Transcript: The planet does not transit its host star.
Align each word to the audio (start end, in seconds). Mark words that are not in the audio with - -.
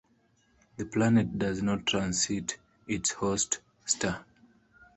The 0.77 0.85
planet 0.85 1.37
does 1.37 1.61
not 1.61 1.85
transit 1.85 2.57
its 2.87 3.11
host 3.11 3.59
star. 3.85 4.25